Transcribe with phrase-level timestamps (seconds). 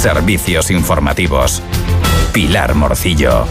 [0.00, 1.62] Servicios informativos.
[2.32, 3.44] Pilar Morcillo.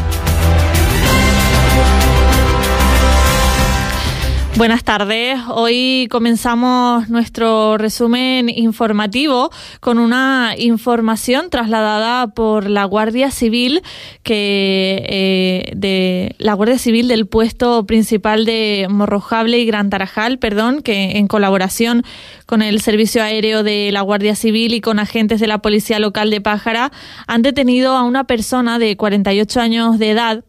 [4.59, 5.40] Buenas tardes.
[5.48, 13.81] Hoy comenzamos nuestro resumen informativo con una información trasladada por la Guardia Civil
[14.22, 20.81] que eh, de la Guardia Civil del puesto principal de Morrojable y Gran Tarajal, perdón,
[20.81, 22.03] que en colaboración
[22.45, 26.31] con el Servicio Aéreo de la Guardia Civil y con agentes de la Policía Local
[26.31, 26.91] de Pájara
[27.28, 30.44] han detenido a una persona de 48 años de edad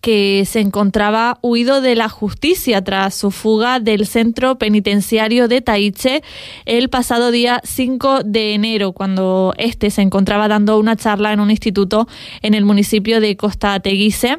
[0.00, 6.22] que se encontraba huido de la justicia tras su fuga del centro penitenciario de Taiche
[6.66, 11.50] el pasado día 5 de enero, cuando este se encontraba dando una charla en un
[11.50, 12.08] instituto
[12.42, 14.38] en el municipio de Costa Teguise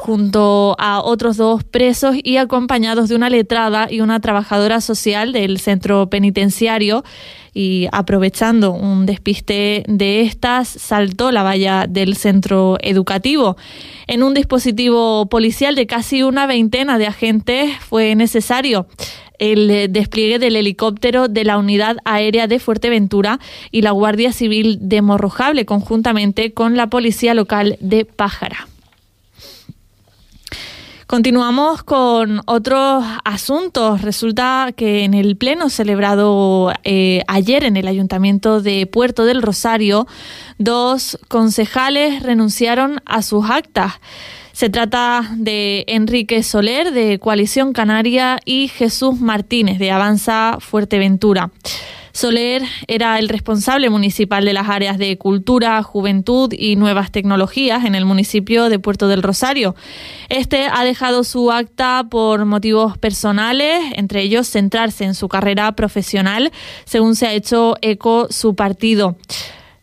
[0.00, 5.60] junto a otros dos presos y acompañados de una letrada y una trabajadora social del
[5.60, 7.04] centro penitenciario
[7.52, 13.58] y aprovechando un despiste de estas saltó la valla del centro educativo.
[14.06, 18.86] En un dispositivo policial de casi una veintena de agentes fue necesario
[19.38, 23.38] el despliegue del helicóptero de la Unidad Aérea de Fuerteventura
[23.70, 28.69] y la Guardia Civil de Morrojable conjuntamente con la Policía Local de Pájara.
[31.10, 34.00] Continuamos con otros asuntos.
[34.00, 40.06] Resulta que en el pleno celebrado eh, ayer en el Ayuntamiento de Puerto del Rosario,
[40.58, 43.94] dos concejales renunciaron a sus actas.
[44.52, 51.50] Se trata de Enrique Soler, de Coalición Canaria, y Jesús Martínez, de Avanza Fuerteventura.
[52.12, 57.94] Soler era el responsable municipal de las áreas de cultura, juventud y nuevas tecnologías en
[57.94, 59.74] el municipio de Puerto del Rosario.
[60.28, 66.52] Este ha dejado su acta por motivos personales, entre ellos centrarse en su carrera profesional,
[66.84, 69.16] según se ha hecho eco su partido.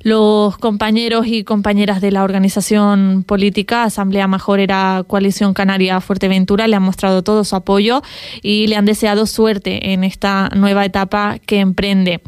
[0.07, 6.84] Los compañeros y compañeras de la organización política Asamblea Majorera Coalición Canaria Fuerteventura le han
[6.84, 8.01] mostrado todo su apoyo
[8.41, 12.22] y le han deseado suerte en esta nueva etapa que emprende.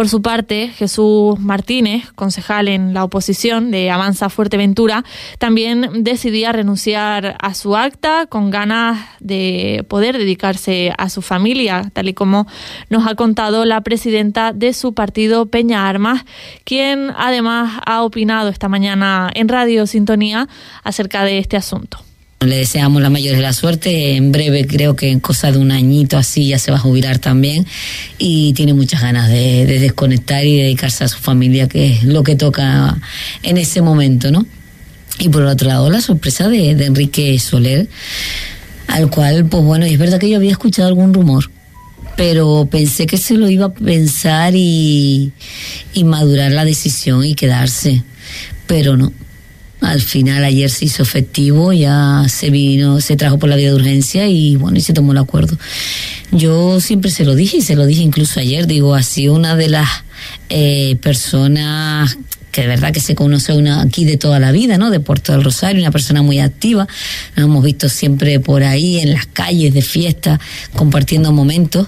[0.00, 5.04] Por su parte, Jesús Martínez, concejal en la oposición de Avanza Fuerteventura,
[5.38, 12.08] también decidía renunciar a su acta con ganas de poder dedicarse a su familia, tal
[12.08, 12.46] y como
[12.88, 16.24] nos ha contado la presidenta de su partido, Peña Armas,
[16.64, 20.48] quien además ha opinado esta mañana en Radio Sintonía
[20.82, 22.09] acerca de este asunto.
[22.46, 24.16] Le deseamos la mayor de la suerte.
[24.16, 27.18] En breve, creo que en cosa de un añito así ya se va a jubilar
[27.18, 27.66] también.
[28.16, 32.36] Y tiene muchas ganas de, desconectar y dedicarse a su familia, que es lo que
[32.36, 32.96] toca
[33.42, 34.46] en ese momento, ¿no?
[35.18, 37.90] Y por otro lado, la sorpresa de, Enrique Soler,
[38.86, 41.50] al cual, pues bueno, es verdad que yo había escuchado algún rumor,
[42.16, 45.32] pero pensé que se lo iba a pensar y,
[45.92, 48.02] y madurar la decisión y quedarse.
[48.66, 49.12] Pero no,
[49.80, 53.74] al final ayer se hizo efectivo, ya se vino, se trajo por la vía de
[53.74, 55.56] urgencia y bueno, y se tomó el acuerdo.
[56.32, 59.68] Yo siempre se lo dije y se lo dije incluso ayer, digo, así una de
[59.68, 59.88] las
[60.48, 62.18] eh, personas
[62.52, 64.90] que de verdad que se conoce una aquí de toda la vida, ¿no?
[64.90, 66.86] De Puerto del Rosario, una persona muy activa.
[67.36, 70.40] Nos hemos visto siempre por ahí en las calles de fiesta,
[70.74, 71.86] compartiendo momentos.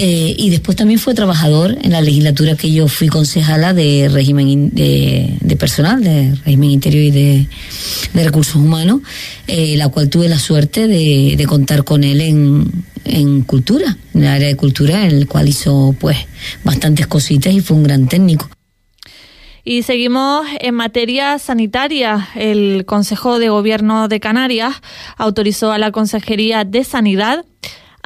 [0.00, 4.70] Eh, y después también fue trabajador en la legislatura que yo fui concejala de régimen
[4.70, 7.48] de, personal, de régimen interior y de,
[8.14, 9.00] recursos humanos,
[9.48, 14.46] eh, la cual tuve la suerte de, contar con él en, cultura, en el área
[14.46, 16.16] de cultura, en el cual hizo pues
[16.62, 18.48] bastantes cositas y fue un gran técnico.
[19.64, 22.28] Y seguimos en materia sanitaria.
[22.36, 24.76] El Consejo de Gobierno de Canarias
[25.16, 27.44] autorizó a la Consejería de Sanidad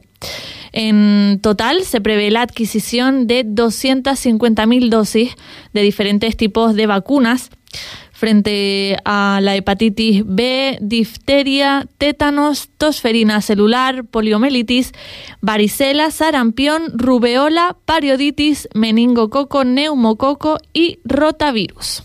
[0.72, 5.36] En total se prevé la adquisición de 250.000 dosis
[5.74, 7.50] de diferentes tipos de vacunas
[8.24, 14.94] frente a la hepatitis B, difteria, tétanos, tosferina celular, poliomielitis,
[15.42, 22.04] varicela, sarampión, rubeola, parioditis, meningococo, neumococo y rotavirus.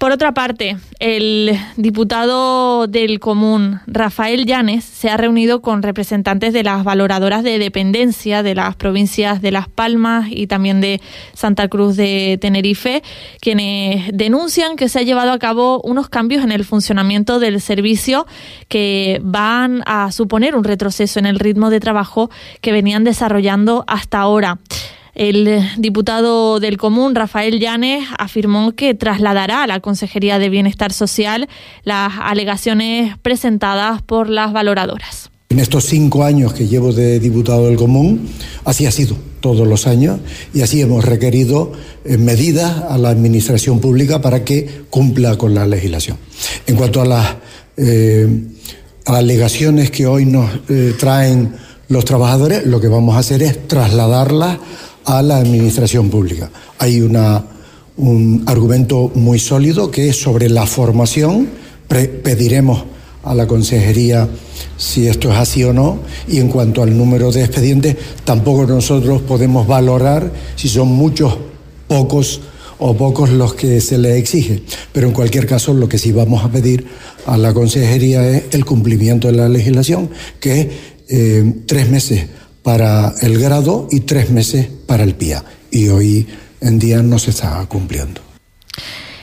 [0.00, 6.62] Por otra parte, el diputado del Común, Rafael Llanes, se ha reunido con representantes de
[6.62, 11.02] las valoradoras de dependencia de las provincias de Las Palmas y también de
[11.34, 13.02] Santa Cruz de Tenerife,
[13.42, 18.26] quienes denuncian que se ha llevado a cabo unos cambios en el funcionamiento del servicio
[18.68, 22.30] que van a suponer un retroceso en el ritmo de trabajo
[22.62, 24.60] que venían desarrollando hasta ahora.
[25.14, 31.48] El diputado del Común, Rafael Llanes, afirmó que trasladará a la Consejería de Bienestar Social
[31.84, 35.30] las alegaciones presentadas por las valoradoras.
[35.50, 38.28] En estos cinco años que llevo de diputado del Común,
[38.64, 40.20] así ha sido todos los años
[40.54, 41.72] y así hemos requerido
[42.04, 46.18] eh, medidas a la Administración Pública para que cumpla con la legislación.
[46.68, 47.36] En cuanto a las
[47.76, 48.28] eh,
[49.06, 51.54] alegaciones que hoy nos eh, traen
[51.88, 54.58] los trabajadores, lo que vamos a hacer es trasladarlas
[55.04, 56.50] a la Administración Pública.
[56.78, 57.44] Hay una,
[57.96, 61.48] un argumento muy sólido que es sobre la formación.
[61.88, 62.84] pediremos
[63.22, 64.28] a la Consejería
[64.76, 69.20] si esto es así o no, y en cuanto al número de expedientes, tampoco nosotros
[69.22, 71.36] podemos valorar si son muchos,
[71.86, 72.40] pocos
[72.78, 74.62] o pocos los que se le exige.
[74.92, 76.86] Pero en cualquier caso, lo que sí vamos a pedir
[77.26, 80.08] a la Consejería es el cumplimiento de la legislación,
[80.40, 80.66] que es
[81.08, 82.26] eh, tres meses
[82.70, 85.42] para el grado y tres meses para el PIA.
[85.72, 86.28] Y hoy
[86.60, 88.20] en día no se está cumpliendo.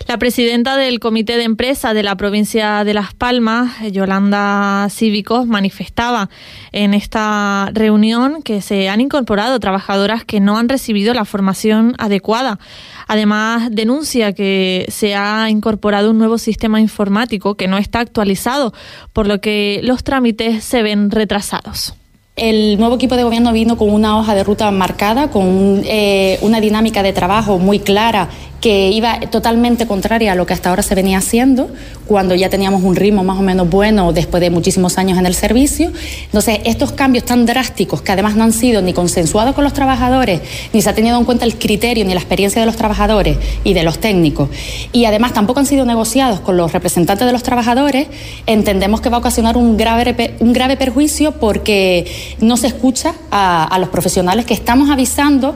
[0.06, 6.30] La presidenta del Comité de Empresa de la provincia de Las Palmas, Yolanda Cívicos, manifestaba
[6.74, 12.60] en esta reunión que se han incorporado trabajadoras que no han recibido la formación adecuada.
[13.08, 18.74] Además, denuncia que se ha incorporado un nuevo sistema informático que no está actualizado,
[19.14, 21.94] por lo que los trámites se ven retrasados.
[22.38, 26.62] El nuevo equipo de gobierno vino con una hoja de ruta marcada, con eh, una
[26.62, 28.30] dinámica de trabajo muy clara
[28.62, 31.70] que iba totalmente contraria a lo que hasta ahora se venía haciendo,
[32.08, 35.36] cuando ya teníamos un ritmo más o menos bueno después de muchísimos años en el
[35.36, 35.92] servicio.
[36.26, 40.42] Entonces, estos cambios tan drásticos, que además no han sido ni consensuados con los trabajadores,
[40.74, 43.74] ni se ha tenido en cuenta el criterio ni la experiencia de los trabajadores y
[43.74, 44.50] de los técnicos,
[44.92, 48.08] y además tampoco han sido negociados con los representantes de los trabajadores,
[48.48, 52.06] entendemos que va a ocasionar un grave, un grave perjuicio porque
[52.40, 55.56] no se escucha a, los profesionales que estamos avisando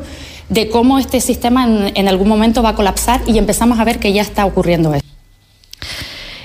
[0.49, 4.11] de cómo este sistema en, algún momento va a colapsar y empezamos a ver que
[4.13, 5.00] ya está ocurriendo eso.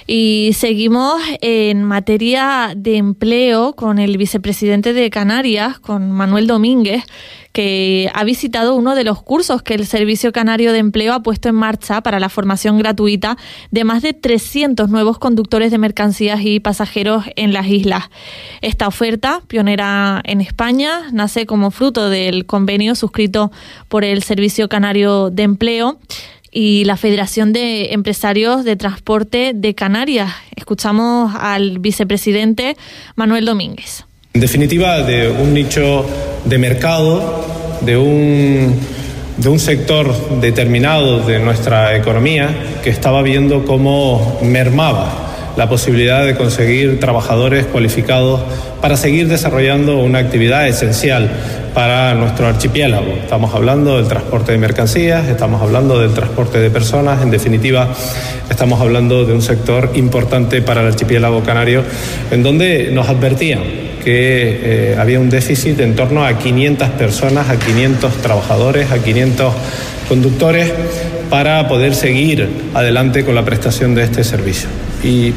[0.06, 7.02] Y seguimos en materia de empleo con el vicepresidente de Canarias, con Manuel Domínguez,
[7.56, 11.48] que ha visitado uno de los cursos que el Servicio Canario de Empleo ha puesto
[11.48, 13.38] en marcha para la formación gratuita
[13.70, 18.10] de más de 300 nuevos conductores de mercancías y pasajeros en las islas.
[18.60, 23.50] Esta oferta, pionera en España, nace como fruto del convenio suscrito
[23.88, 25.98] por el Servicio Canario de Empleo
[26.58, 30.32] y la Federación de Empresarios de Transporte de Canarias.
[30.56, 32.78] Escuchamos al vicepresidente
[33.14, 34.06] Manuel Domínguez.
[34.32, 36.06] En definitiva, de un nicho
[36.46, 37.44] de mercado,
[37.82, 38.74] de un,
[39.36, 42.48] de un sector determinado de nuestra economía
[42.82, 45.25] que estaba viendo cómo mermaba
[45.56, 48.40] la posibilidad de conseguir trabajadores cualificados
[48.80, 51.30] para seguir desarrollando una actividad esencial
[51.74, 53.12] para nuestro archipiélago.
[53.22, 57.88] Estamos hablando del transporte de mercancías, estamos hablando del transporte de personas, en definitiva,
[58.50, 61.82] estamos hablando de un sector importante para el archipiélago canario,
[62.30, 63.60] en donde nos advertían
[64.04, 69.52] que eh, había un déficit en torno a 500 personas, a 500 trabajadores, a 500
[70.08, 70.72] conductores
[71.28, 74.68] para poder seguir adelante con la prestación de este servicio.
[75.02, 75.32] Y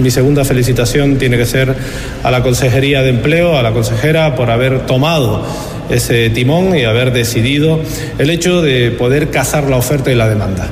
[0.00, 1.76] mi segunda felicitación tiene que ser
[2.22, 5.44] a la Consejería de Empleo, a la consejera, por haber tomado
[5.90, 7.80] ese timón y haber decidido
[8.18, 10.70] el hecho de poder casar la oferta y la demanda.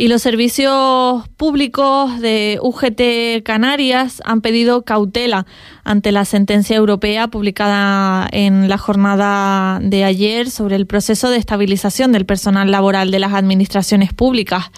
[0.00, 5.44] Y los servicios públicos de UGT Canarias han pedido cautela
[5.90, 12.12] ante la sentencia europea publicada en la jornada de ayer sobre el proceso de estabilización
[12.12, 14.70] del personal laboral de las administraciones públicas.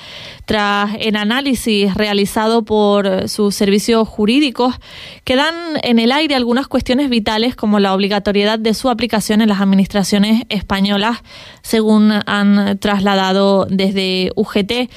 [0.47, 4.76] Tras el análisis realizado por sus servicios jurídicos,
[5.25, 9.61] quedan en el aire algunas cuestiones vitales como la obligatoriedad de su aplicación en las
[9.61, 11.19] administraciones españolas,
[11.61, 14.90] según han trasladado desde UGT.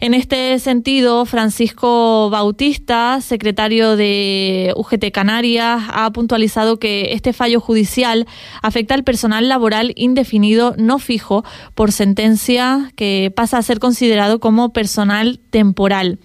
[0.00, 8.26] En este sentido, Francisco Bautista, secretario de UGT Canarias, ha puntualizado que este fallo judicial
[8.62, 14.72] afecta al personal laboral indefinido no fijo por sentencia que pasa a ser considerado como
[14.72, 16.18] personal temporal.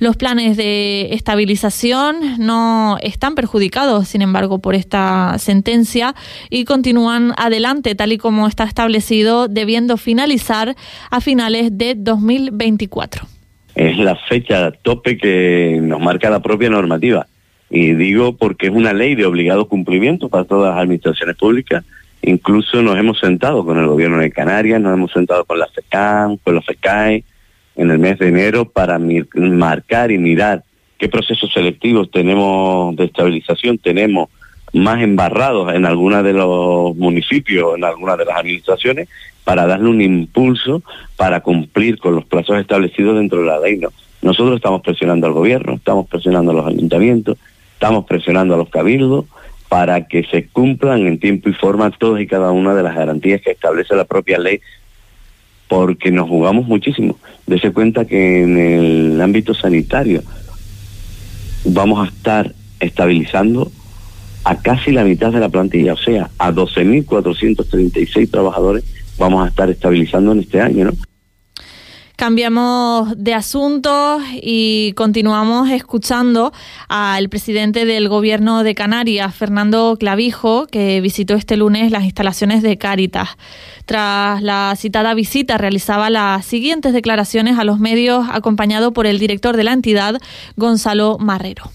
[0.00, 6.14] Los planes de estabilización no están perjudicados, sin embargo, por esta sentencia
[6.48, 10.74] y continúan adelante, tal y como está establecido, debiendo finalizar
[11.10, 13.26] a finales de 2024.
[13.74, 17.26] Es la fecha tope que nos marca la propia normativa.
[17.70, 21.84] Y digo porque es una ley de obligado cumplimiento para todas las administraciones públicas.
[22.22, 26.36] Incluso nos hemos sentado con el gobierno de Canarias, nos hemos sentado con la FECAM,
[26.38, 27.24] con la FECAE,
[27.76, 28.98] en el mes de enero para
[29.34, 30.64] marcar y mirar
[30.98, 34.28] qué procesos selectivos tenemos de estabilización tenemos
[34.72, 39.08] más embarrados en algunos de los municipios, en algunas de las administraciones,
[39.44, 40.82] para darle un impulso
[41.16, 43.80] para cumplir con los plazos establecidos dentro de la ley.
[44.22, 47.38] Nosotros estamos presionando al gobierno, estamos presionando a los ayuntamientos,
[47.80, 49.24] estamos presionando a los cabildos
[49.70, 53.40] para que se cumplan en tiempo y forma todas y cada una de las garantías
[53.40, 54.60] que establece la propia ley,
[55.66, 57.18] porque nos jugamos muchísimo.
[57.46, 60.22] Dese cuenta que en el ámbito sanitario
[61.64, 63.72] vamos a estar estabilizando
[64.44, 68.84] a casi la mitad de la plantilla, o sea, a 12.436 trabajadores
[69.16, 70.90] vamos a estar estabilizando en este año.
[72.20, 76.52] Cambiamos de asunto y continuamos escuchando
[76.86, 82.76] al presidente del Gobierno de Canarias, Fernando Clavijo, que visitó este lunes las instalaciones de
[82.76, 83.30] Cáritas.
[83.86, 89.56] Tras la citada visita, realizaba las siguientes declaraciones a los medios, acompañado por el director
[89.56, 90.16] de la entidad,
[90.56, 91.70] Gonzalo Marrero.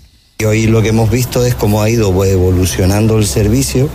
[0.46, 3.90] Hoy lo que hemos visto es cómo ha ido evolucionando el servicio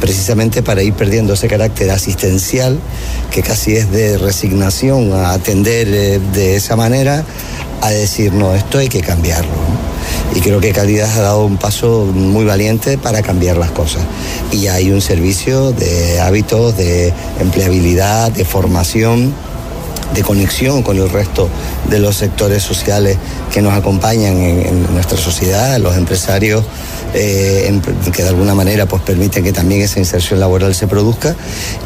[0.00, 2.78] precisamente para ir perdiendo ese carácter asistencial
[3.30, 7.24] que casi es de resignación a atender eh, de esa manera
[7.82, 9.52] a decir no, esto hay que cambiarlo.
[10.34, 14.02] Y creo que Calidad ha dado un paso muy valiente para cambiar las cosas.
[14.52, 19.34] Y hay un servicio de hábitos, de empleabilidad, de formación
[20.14, 21.48] de conexión con el resto
[21.88, 23.16] de los sectores sociales
[23.52, 26.64] que nos acompañan en, nuestra sociedad, los empresarios
[27.14, 27.80] eh,
[28.12, 31.34] que de alguna manera pues permiten que también esa inserción laboral se produzca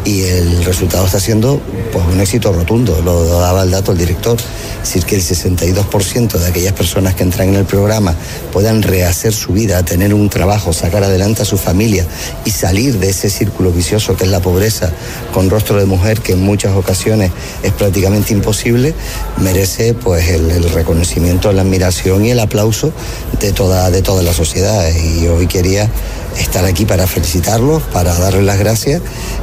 [0.05, 1.61] y el resultado está siendo
[1.93, 6.33] pues un éxito rotundo, lo daba el dato el director, es decir que el 62%
[6.33, 8.15] de aquellas personas que entran en el programa
[8.53, 12.07] puedan rehacer su vida, tener un trabajo, sacar adelante a su familia
[12.45, 14.93] y salir de ese círculo vicioso que es la pobreza
[15.33, 17.31] con rostro de mujer que en muchas ocasiones
[17.63, 18.95] es prácticamente imposible,
[19.39, 22.93] merece pues el, reconocimiento, la admiración y el aplauso
[23.41, 25.91] de toda, de toda la sociedad y hoy quería
[26.39, 29.03] estar aquí para felicitarlos, para darles las gracias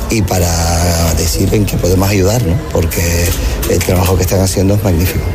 [0.09, 3.01] y para decir que podemos ayudar, porque
[3.69, 5.25] el trabajo que están haciendo es magnífico.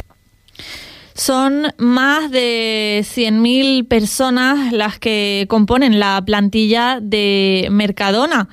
[1.14, 8.50] Son más de 100.000 personas las que componen la plantilla de Mercadona.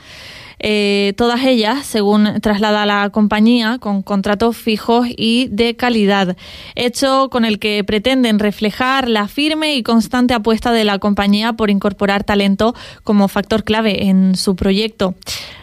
[0.66, 6.38] Eh, todas ellas, según traslada la compañía, con contratos fijos y de calidad,
[6.76, 11.70] hecho con el que pretenden reflejar la firme y constante apuesta de la compañía por
[11.70, 15.16] incorporar talento como factor clave en su proyecto.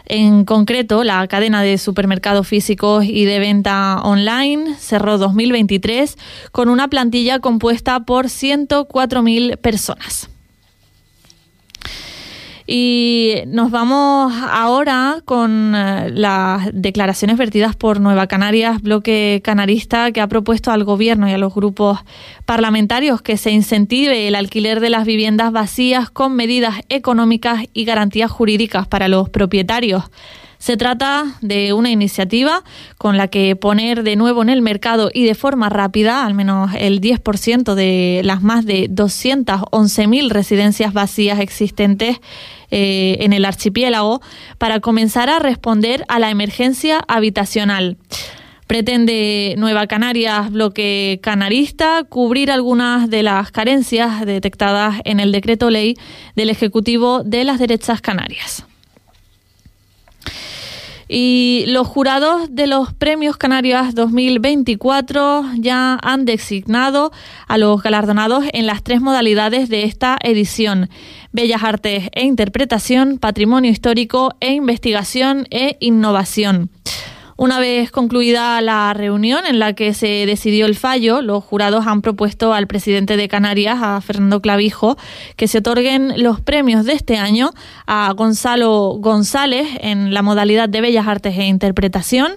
[0.05, 6.15] En concreto, la cadena de supermercados físicos y de venta online cerró 2023
[6.51, 10.29] con una plantilla compuesta por 104.000 personas.
[12.67, 20.21] Y nos vamos ahora con eh, las declaraciones vertidas por Nueva Canarias, bloque canarista, que
[20.21, 21.99] ha propuesto al Gobierno y a los grupos
[22.45, 28.31] parlamentarios que se incentive el alquiler de las viviendas vacías con medidas económicas y garantías
[28.31, 30.03] jurídicas para los propietarios.
[30.61, 32.63] Se trata de una iniciativa
[32.99, 36.69] con la que poner de nuevo en el mercado y de forma rápida al menos
[36.77, 42.21] el 10% de las más de 211.000 residencias vacías existentes
[42.69, 44.21] eh, en el archipiélago
[44.59, 47.97] para comenzar a responder a la emergencia habitacional.
[48.67, 55.97] Pretende Nueva Canarias, bloque canarista, cubrir algunas de las carencias detectadas en el decreto ley
[56.35, 58.63] del Ejecutivo de las Derechas Canarias.
[61.13, 67.11] Y los jurados de los Premios Canarias 2024 ya han designado
[67.49, 70.89] a los galardonados en las tres modalidades de esta edición.
[71.33, 76.69] Bellas Artes e Interpretación, Patrimonio Histórico e Investigación e Innovación.
[77.37, 82.01] Una vez concluida la reunión en la que se decidió el fallo, los jurados han
[82.01, 84.97] propuesto al presidente de Canarias, a Fernando Clavijo,
[85.35, 87.51] que se otorguen los premios de este año
[87.87, 92.33] a Gonzalo González en la modalidad de Bellas Artes e Interpretación,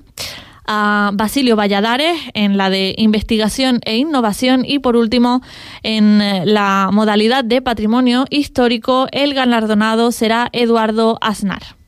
[0.67, 5.43] a Basilio Valladares en la de investigación e innovación y por último
[5.83, 11.84] en la modalidad de patrimonio histórico el galardonado será Eduardo Aznar.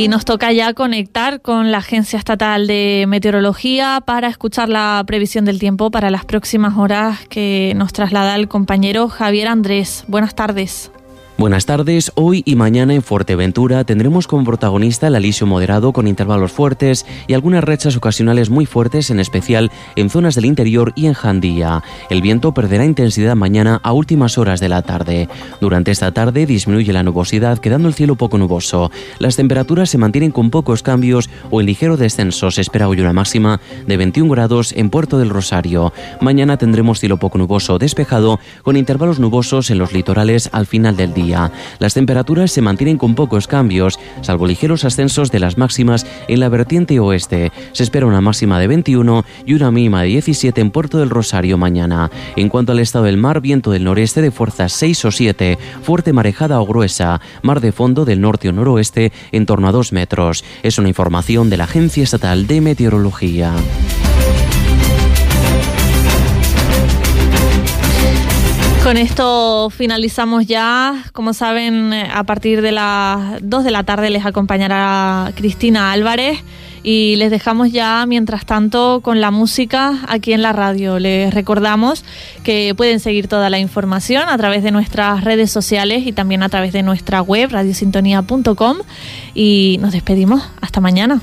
[0.00, 5.44] Y nos toca ya conectar con la Agencia Estatal de Meteorología para escuchar la previsión
[5.44, 10.04] del tiempo para las próximas horas que nos traslada el compañero Javier Andrés.
[10.08, 10.90] Buenas tardes.
[11.40, 12.12] Buenas tardes.
[12.16, 17.32] Hoy y mañana en Fuerteventura tendremos como protagonista el alisio moderado con intervalos fuertes y
[17.32, 21.82] algunas rechas ocasionales muy fuertes, en especial en zonas del interior y en Jandía.
[22.10, 25.30] El viento perderá intensidad mañana a últimas horas de la tarde.
[25.62, 28.90] Durante esta tarde disminuye la nubosidad, quedando el cielo poco nuboso.
[29.18, 32.50] Las temperaturas se mantienen con pocos cambios o en ligero descenso.
[32.50, 35.94] Se espera hoy una máxima de 21 grados en Puerto del Rosario.
[36.20, 41.14] Mañana tendremos cielo poco nuboso despejado con intervalos nubosos en los litorales al final del
[41.14, 41.29] día.
[41.78, 46.48] Las temperaturas se mantienen con pocos cambios, salvo ligeros ascensos de las máximas en la
[46.48, 47.52] vertiente oeste.
[47.72, 51.58] Se espera una máxima de 21 y una mínima de 17 en Puerto del Rosario
[51.58, 52.10] mañana.
[52.36, 56.12] En cuanto al estado del mar, viento del noreste de fuerza 6 o 7, fuerte
[56.12, 60.44] marejada o gruesa, mar de fondo del norte o noroeste en torno a 2 metros.
[60.62, 63.54] Es una información de la Agencia Estatal de Meteorología.
[68.90, 71.04] Con esto finalizamos ya.
[71.12, 76.42] Como saben, a partir de las 2 de la tarde les acompañará Cristina Álvarez
[76.82, 80.98] y les dejamos ya, mientras tanto, con la música aquí en la radio.
[80.98, 82.04] Les recordamos
[82.42, 86.48] que pueden seguir toda la información a través de nuestras redes sociales y también a
[86.48, 88.78] través de nuestra web, radiosintonía.com.
[89.34, 90.42] Y nos despedimos.
[90.60, 91.16] Hasta mañana.